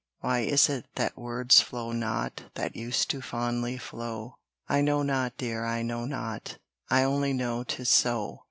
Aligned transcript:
Why 0.21 0.39
is 0.39 0.67
it 0.67 0.85
that 0.95 1.15
words 1.15 1.61
flow 1.61 1.91
not 1.91 2.45
That 2.55 2.75
used 2.75 3.11
to 3.11 3.21
fondly 3.21 3.77
flow? 3.77 4.39
I 4.67 4.81
know 4.81 5.03
not, 5.03 5.37
dear, 5.37 5.63
I 5.63 5.83
know 5.83 6.05
not, 6.05 6.57
I 6.89 7.03
only 7.03 7.33
know 7.33 7.63
'tis 7.63 7.89
so. 7.89 8.39